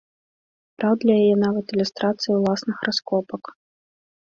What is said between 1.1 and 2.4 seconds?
яе нават ілюстрацыі